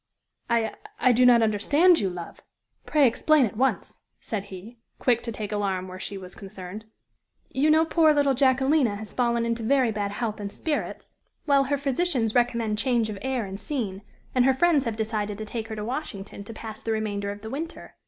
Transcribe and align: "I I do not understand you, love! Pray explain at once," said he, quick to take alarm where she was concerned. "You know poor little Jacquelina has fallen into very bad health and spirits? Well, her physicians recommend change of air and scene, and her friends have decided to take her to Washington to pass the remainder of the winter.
"I 0.49 0.73
I 0.99 1.11
do 1.11 1.27
not 1.27 1.43
understand 1.43 1.99
you, 1.99 2.09
love! 2.09 2.41
Pray 2.87 3.07
explain 3.07 3.45
at 3.45 3.55
once," 3.55 4.01
said 4.19 4.45
he, 4.45 4.79
quick 4.97 5.21
to 5.21 5.31
take 5.31 5.51
alarm 5.51 5.87
where 5.87 5.99
she 5.99 6.17
was 6.17 6.33
concerned. 6.33 6.85
"You 7.51 7.69
know 7.69 7.85
poor 7.85 8.11
little 8.11 8.33
Jacquelina 8.33 8.95
has 8.95 9.13
fallen 9.13 9.45
into 9.45 9.61
very 9.61 9.91
bad 9.91 10.09
health 10.13 10.39
and 10.39 10.51
spirits? 10.51 11.13
Well, 11.45 11.65
her 11.65 11.77
physicians 11.77 12.33
recommend 12.33 12.79
change 12.79 13.11
of 13.11 13.19
air 13.21 13.45
and 13.45 13.59
scene, 13.59 14.01
and 14.33 14.43
her 14.45 14.55
friends 14.55 14.85
have 14.85 14.95
decided 14.95 15.37
to 15.37 15.45
take 15.45 15.67
her 15.67 15.75
to 15.75 15.85
Washington 15.85 16.43
to 16.45 16.51
pass 16.53 16.81
the 16.81 16.91
remainder 16.91 17.29
of 17.29 17.43
the 17.43 17.51
winter. 17.51 17.93